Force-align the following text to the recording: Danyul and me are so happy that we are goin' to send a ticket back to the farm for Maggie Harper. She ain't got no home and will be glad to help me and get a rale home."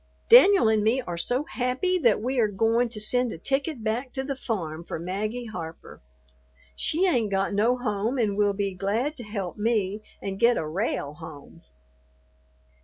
Danyul 0.29 0.67
and 0.73 0.83
me 0.83 0.99
are 1.01 1.15
so 1.15 1.43
happy 1.43 1.99
that 1.99 2.19
we 2.23 2.39
are 2.39 2.47
goin' 2.47 2.89
to 2.89 2.99
send 2.99 3.31
a 3.31 3.37
ticket 3.37 3.83
back 3.83 4.11
to 4.13 4.23
the 4.23 4.35
farm 4.35 4.83
for 4.83 4.97
Maggie 4.97 5.45
Harper. 5.45 6.01
She 6.75 7.05
ain't 7.05 7.29
got 7.29 7.53
no 7.53 7.77
home 7.77 8.17
and 8.17 8.35
will 8.35 8.53
be 8.53 8.73
glad 8.73 9.15
to 9.17 9.23
help 9.23 9.57
me 9.59 10.01
and 10.19 10.39
get 10.39 10.57
a 10.57 10.65
rale 10.65 11.13
home." 11.13 11.61